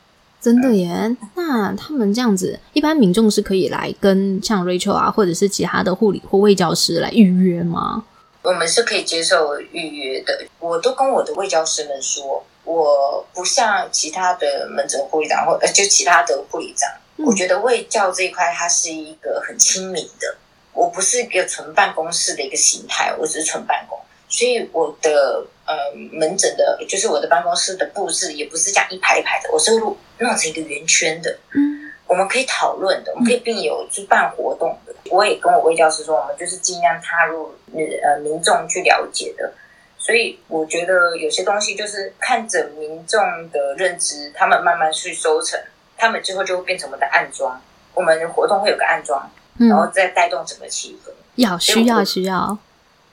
[0.44, 1.16] 真的耶。
[1.36, 8.04] 那他们这样子，一般民众是可以来跟像 Rachel 啊，或者是其他的护理或卫教师来预约吗？
[8.42, 10.46] 我们是可以接受预约的。
[10.60, 20.36] 我都跟我的卫教师们说，我不像其他的门诊护理长或呃就其他的护理长，嗯我觉得卫教这一块它是一个很亲民的。
[20.74, 25.76] 我不是一个纯办公室的一个形态，我只是纯办公，所以我的呃
[26.12, 31.38] 门诊的，就是我的办公室的布置也不是这样一排一排的，我是弄弄成一个圆圈的。
[31.54, 34.94] 嗯，我们可以讨论的，我们可以并有去办活动的。
[35.10, 39.54] 我也跟我魏教师说，我们就是尽量踏入呃民众去了解的。
[39.98, 45.58] 所以我觉得有些东西就是看着民众的认知，他们慢慢去收成，
[45.96, 47.62] 他们之后就会变成我们的暗装。
[47.94, 51.12] 我们活动会有个暗装，然后嗯，再带动整个气氛。
[51.36, 52.58] 要需要需要，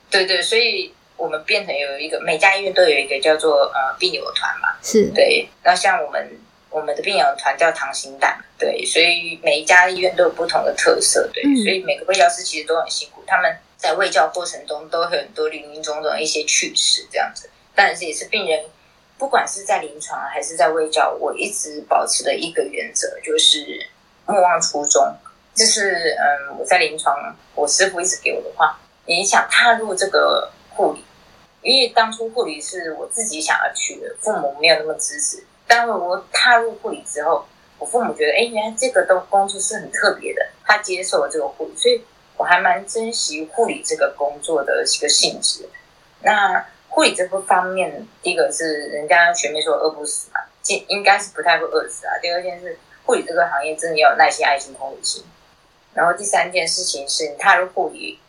[0.09, 4.69] 对对，所以我们变成有一个每家医院都有一个叫做呃病友团嘛。
[4.81, 6.27] 是对，那像我们
[6.71, 17.47] 我们的病友团叫糖心蛋，对，所以每一家医院都有不同的特色，对，嗯所以每个卫教师其实都很辛苦，他们在卫教过程中都会很多林林总总的一些趣事这样子。
[17.75, 18.65] 但是也是病人，
[19.17, 23.85] 不管是在临床还是在卫教，我一直保持的一个原则就是
[24.25, 25.15] 莫忘初衷。
[25.53, 27.13] 就是嗯，我在临床，
[27.53, 31.03] 我师傅一直给我的话，你想踏入这个护理，
[31.61, 35.43] 因为当初护理是我自己想要去的，父母没有那么支持。
[35.67, 37.45] 但我踏入护理之后，
[37.79, 42.03] 我父母觉得，哎，原来这个都工作是很特别的，他接受了这个护理，所以
[42.35, 45.69] 我还蛮珍惜护理这个工作的一个性质。
[46.23, 52.17] 那护理这个方面，第一个是人家学妹说饿不死嘛，应应该是不太会饿死啊。
[52.21, 55.23] 第二件事，护理这个行业真的要有耐心、爱心、同理心。
[55.93, 58.19] 然后第三件事情是你踏入护理，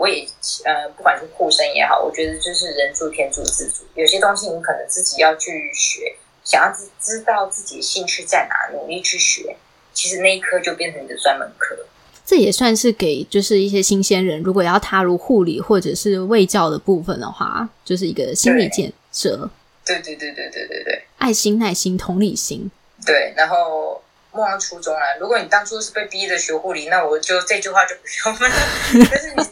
[0.00, 0.26] 我也
[0.64, 3.84] 呃，不管是护生也好，我觉得就是人助天助自助。
[3.94, 9.54] 有些东西你可能自己要去学，想要知知道自己的兴趣在哪，努力去学，
[9.92, 11.76] 其实那一科就变成你的专门科。
[12.24, 19.50] 这也算是给就是一些新鲜人，如果要踏入护理或者是卫教的部分的话，就是一个心理建设。
[19.84, 22.70] 对对对对对对对，爱心、耐心、同理心。
[23.04, 24.02] 对，然后。
[24.32, 25.18] 莫忘初衷了！
[25.18, 28.56] 如果你当初是被逼着学护理，那我就这句话就不用了。
[29.10, 29.44] 但是你，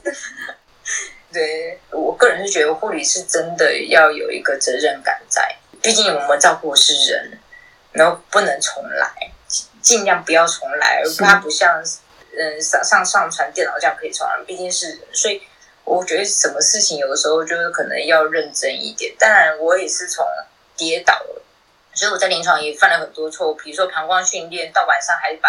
[1.32, 7.38] 对我个人是觉得护理是真的要有一个责任感在，毕竟我们照顾的是人，
[7.92, 9.10] 然后不能重来，
[9.82, 11.02] 尽量不要重来。
[11.02, 11.82] 而它不像
[12.38, 15.42] 嗯上上上传电脑这样可以重来，毕竟是人，所以
[15.84, 19.12] 我觉得什么事情有的时候就是可能要认真一点。
[19.18, 20.24] 当然，我也是从
[20.76, 21.42] 跌倒了。
[21.98, 25.48] 所以我在临床也犯了很多错误，比如说膀胱训练到晚上还把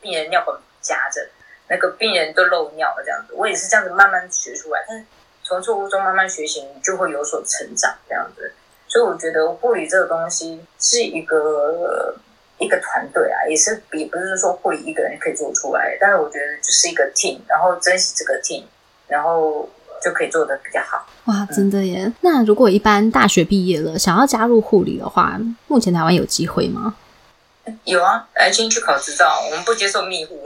[0.00, 1.28] 病人尿管夹着，
[1.68, 3.34] 那个病人都漏尿了这样子。
[3.34, 5.04] 我也是这样子慢慢学出来，但是
[5.42, 8.50] 从错误中慢慢学习，你就会有所成长这样子。
[8.88, 12.16] 所以我觉得护理这个东西是一个
[12.56, 18.64] 一个团队啊，也是也不是说护理一个人可以做出来，但是我觉得就是一个 team，然后珍惜这个 team，
[19.08, 19.68] 然后。
[20.04, 21.46] 就可以做的比较好哇！
[21.52, 22.12] 真的耶。
[22.20, 25.38] 那如果一般大学毕业了，想要加入护理的话，
[25.68, 26.94] 目前台湾有机会吗？
[27.84, 30.40] 有啊，来先去考执照，我们不接受密护。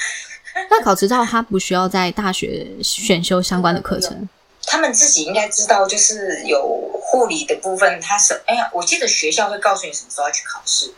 [0.70, 4.28] 那考执照，他不需要在大学选修相关的课程？
[4.66, 6.62] 他们自己应该知道，就是有
[7.00, 10.92] 护理的部分，他是哎呀，我记得学校会告诉你什么时候要去考试，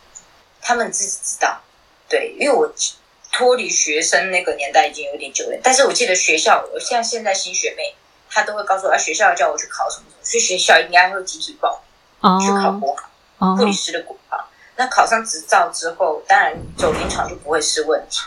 [0.61, 1.61] 他们自己知道。
[2.09, 2.69] 对，因为我。
[3.35, 7.93] 脱离学生那个年代已经有点久远，但是我记得学校，我像现在新学妹，
[8.29, 11.83] 她都会告诉我，啊，学校叫我去考什么什么，所以学校应该会集体报
[12.39, 14.47] 去考国考，护理师的国考。
[14.77, 18.21] 那考上执照之后，当然走临床就不会是问题，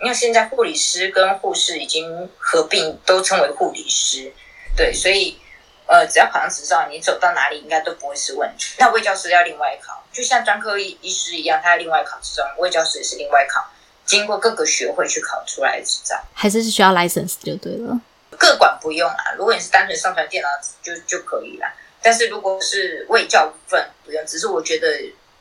[0.00, 4.32] 因为现在护理师跟护士已经合并，都称为护理师。
[4.76, 5.40] 对，所以
[5.86, 8.76] 呃，只要考上执照，你走到哪里应该都不会是问题。
[8.78, 13.68] 那卫教师要另外考，就像专科医医师一样，他要另外考执照，卫教师也是另外考。
[14.04, 17.98] 经过各个学会去考出来的执照，还是是需要 license 就对了。
[18.38, 20.48] 各管不用啊，如果你是单纯上传电脑
[20.82, 21.72] 就就可以啦。
[22.02, 24.88] 但是如果是卫教部分不用，只是我觉得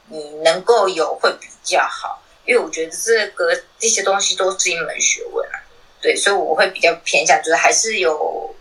[0.07, 5.57] 你能够有会比较好，因为我觉得这个这些东西都是一门学问啊。
[5.99, 8.55] 对，所以我会比较偏向，就是还是有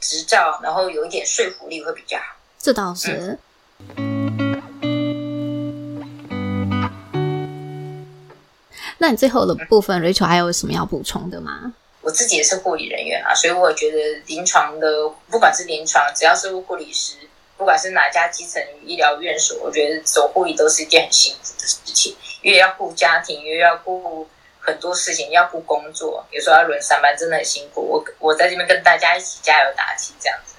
[0.00, 2.36] 执照，然后有一点说服力会比较好。
[2.58, 3.38] 这倒是。
[8.98, 11.72] 那你最后的部分，Rachel 还有什么要补充的吗？
[12.00, 17.16] 我自己也是护理人员啊，所以我觉得临床的，不管是临床，只要是护理师，
[17.56, 24.26] 不管是哪家基层医疗院所，我觉得走护理都是一件很辛苦的事情，因为要顾家庭，因为要顾
[24.60, 27.82] 很多事情，要顾工作，有时候要轮三班，真的很辛苦。
[27.82, 30.54] 我我在这边跟大家一起加油打气，这样子。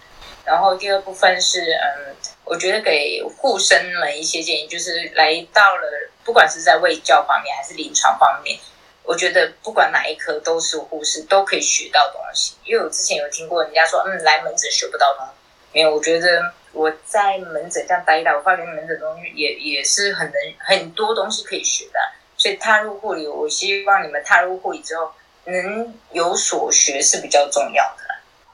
[0.46, 2.16] 然后第二部分是，嗯，
[2.50, 6.10] 我觉得给护生们一些建议，就是来到了。
[6.26, 8.60] 不管是在卫教方面还是临床方面，
[9.04, 12.56] 我觉得不管哪一科都是护士都可以学到东西。
[12.66, 15.32] 因为我之前有听过人家说，嗯，来门诊学不到东西。
[15.74, 22.00] 没有，我觉得我在门诊这样待一待，我发现门诊东西也也是很能很多东西可以学的。
[22.38, 25.12] 所以踏入护理，我希望你们踏入护理之后
[25.46, 28.04] 能有所学是比较重要的。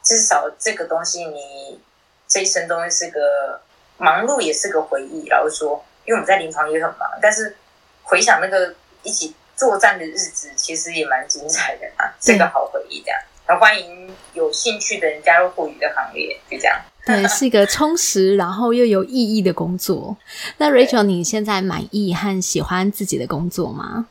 [0.01, 1.81] 至少这个东西你
[2.27, 3.61] 这一生中是个
[3.97, 5.27] 忙碌，也是个回忆。
[5.27, 7.55] 然后说，因为我们在临床也很忙，但是。
[8.07, 8.71] 回想那个
[9.01, 13.01] 一起作战的日子，其实也蛮精彩的啊，是个好回忆。
[13.03, 16.79] 这样，那欢迎有兴趣的人加入护理的行列，就这样。
[17.03, 20.15] 对，是一个充实然后又有意义的工作。
[20.57, 24.05] 那 Rachel，你现在满意和喜欢自己的工作吗？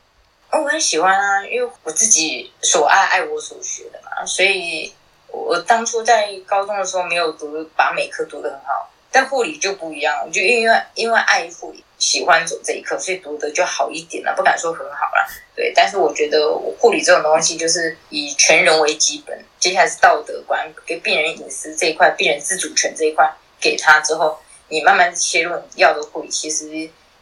[0.51, 4.25] 哦，我很喜欢啊，因为我自己所爱，爱我所学的嘛。
[4.25, 4.93] 所以
[5.27, 10.21] 我当初在高中的时候没有读，把每科读得很好，但护理就不一样。
[10.25, 11.81] 我就因为因为爱护理。
[11.97, 15.25] 喜欢走这一科，所以读的就好一点了，不敢说很好了。
[15.55, 24.37] 对，但是我觉得护理这种东西就是以全人为基本，接下来是道德观，给病人隐私这一块，病人自主权这一块给他之后，
[24.67, 26.65] 你慢慢切入你要的护理，其实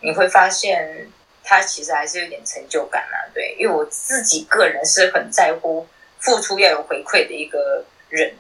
[0.02, 1.08] 你会发现
[1.44, 3.30] 他其实还是有点成就感啊。
[3.32, 5.88] 对，因为我自己个人是很在乎
[6.18, 8.34] 付出要有回馈的一个人，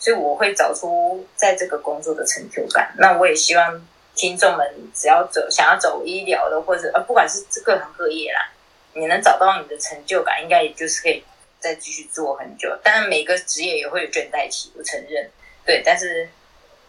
[0.00, 2.92] 所以我会找出在这个工作的成就感。
[2.98, 3.86] 那我也希望
[4.16, 8.50] 听众们只要走想要走医疗的，或者呃不管是各行各业啦。
[8.92, 11.22] 你能找到你的成就感，应该也就是可以
[11.60, 12.76] 再继续做很久。
[12.82, 15.30] 当然，每个职业也会有倦怠期，我承认。
[15.64, 16.28] 对，但是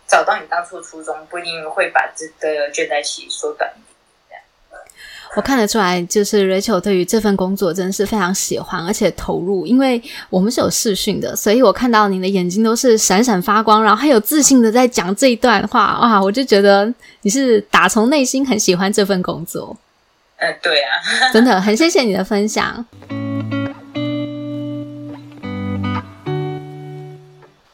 [0.08, 3.72] 找到你当初的初衷，不一定会把这个倦怠期缩短。
[5.34, 9.66] 我看得出来，就是 Rachel 对于这份工作真的是非常喜欢，而且投入。
[9.66, 15.98] 因为我们是有视讯的，所以我看到你的眼睛都是闪闪发光，然后还有自信的在讲这一段话。
[16.02, 19.78] 哇，我就觉得你是打从内心很喜欢这份工作。
[20.36, 20.92] 呃，对啊，
[21.32, 22.86] 真的很谢谢你的分享。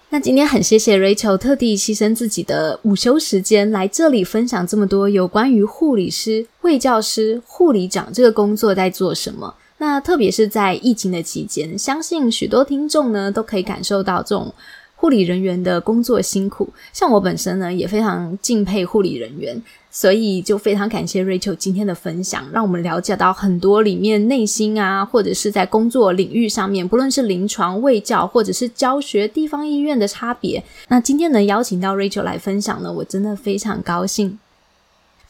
[0.10, 9.56] 那今天很谢谢 Rachel 特地牺牲自己的午休时间来这里分享这么多有关于护理师、卫教师、护理长这个工作在做什么。
[9.78, 14.54] 那特别是在疫情的期间，相信许多听众呢都可以感受到这种。
[15.00, 19.62] 护理人员的工作辛苦，像我本身呢也非常敬佩护理人员，
[19.92, 30.64] 所以就非常感谢 Rachel 今天的分享，让我们了解到很多里面内心啊，或者是在工作领域上面，不论是临床、卫教或者是教学、地方医院的差别。
[30.88, 34.40] 那今天能邀请到 Rachel 来分享呢，我真的非常高兴。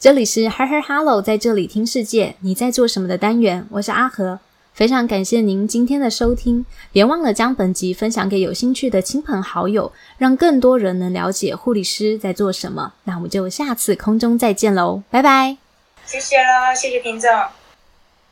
[0.00, 3.66] 这里是 Her Her Hello，在这里听世界，你在做什么的单元？
[3.72, 4.38] 我是阿和。
[4.72, 12.92] 非常感谢您今天的收听，别忘了将本集分享给有兴趣的亲朋好友，让更多人能了解护理师在做什么。
[13.02, 15.56] 那我们就下次空中再见喽，拜拜！
[16.06, 17.28] 谢谢喽，谢谢听众。